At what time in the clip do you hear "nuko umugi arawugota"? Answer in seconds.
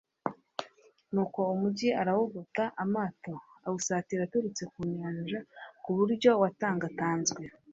1.13-2.63